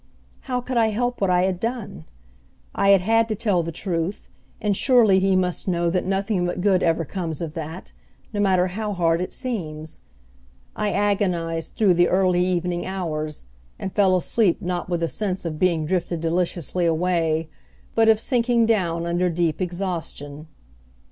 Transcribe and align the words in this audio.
How 0.49 0.61
could 0.61 0.77
I 0.77 0.87
help 0.87 1.21
what 1.21 1.29
I 1.29 1.43
had 1.43 1.59
done? 1.59 2.05
I 2.73 2.89
had 2.89 3.01
had 3.01 3.27
to 3.29 3.35
tell 3.35 3.61
the 3.61 3.71
truth, 3.71 4.29
and 4.59 4.75
surely 4.75 5.19
he 5.19 5.35
must 5.35 5.67
know 5.67 5.91
that 5.91 6.07
nothing 6.07 6.43
but 6.47 6.59
good 6.59 6.81
ever 6.81 7.05
comes 7.05 7.39
of 7.39 7.53
that, 7.53 7.91
no 8.33 8.39
matter 8.39 8.69
how 8.69 8.93
hard 8.93 9.21
it 9.21 9.31
seems. 9.31 9.99
I 10.75 10.89
agonized 10.91 11.75
through 11.75 11.93
the 11.93 12.07
early 12.09 12.43
evening 12.43 12.83
hours, 12.83 13.43
and 13.77 13.93
fell 13.93 14.17
asleep 14.17 14.59
not 14.59 14.89
with 14.89 15.03
a 15.03 15.07
sense 15.07 15.45
of 15.45 15.59
being 15.59 15.85
drifted 15.85 16.19
deliciously 16.19 16.87
away, 16.87 17.47
but 17.93 18.09
of 18.09 18.19
sinking 18.19 18.65
down 18.65 19.05
under 19.05 19.29
deep 19.29 19.61
exhaustion. 19.61 20.47